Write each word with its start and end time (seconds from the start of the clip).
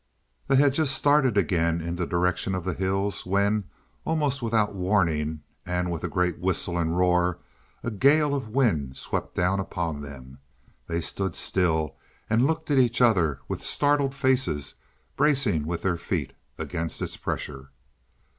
They 0.47 0.55
had 0.55 0.73
just 0.73 0.95
started 0.95 1.37
again 1.37 1.79
in 1.79 1.95
the 1.95 2.07
direction 2.07 2.55
of 2.55 2.63
the 2.63 2.73
hills 2.73 3.23
when, 3.23 3.65
almost 4.03 4.41
without 4.41 4.73
warning, 4.73 5.41
and 5.63 5.91
with 5.91 6.03
a 6.03 6.07
great 6.07 6.39
whistle 6.39 6.75
and 6.75 6.97
roar, 6.97 7.37
a 7.83 7.91
gale 7.91 8.33
of 8.33 8.49
wind 8.49 8.97
swept 8.97 9.35
down 9.35 9.59
upon 9.59 10.01
them. 10.01 10.39
They 10.87 11.01
stood 11.01 11.35
still 11.35 11.97
and 12.31 12.47
looked 12.47 12.71
at 12.71 12.79
each 12.79 12.99
other 12.99 13.41
with 13.47 13.61
startled 13.61 14.15
faces, 14.15 14.73
bracing 15.15 15.67
with 15.67 15.83
their 15.83 15.97
feet 15.97 16.33
against 16.57 16.99
its 17.03 17.15
pressure. 17.15 17.69